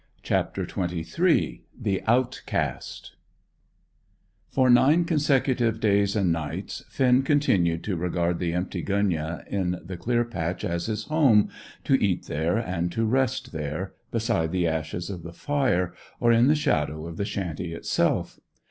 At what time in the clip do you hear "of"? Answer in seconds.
15.11-15.21, 17.05-17.17